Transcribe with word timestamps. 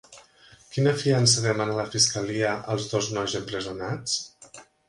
Quina 0.75 0.93
fiança 1.01 1.43
demana 1.43 1.77
la 1.81 1.85
fiscalia 1.97 2.57
als 2.77 2.91
dos 2.95 3.13
nois 3.19 3.39
empresonats? 3.45 4.21